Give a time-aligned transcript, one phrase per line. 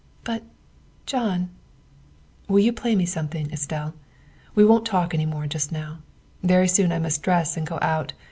[0.31, 0.41] "But,
[1.05, 1.51] John"
[2.47, 3.93] Will you play me something, Estelle?
[4.55, 5.99] We won't talk any more just now.
[6.41, 8.13] Very soon I must dress and go out.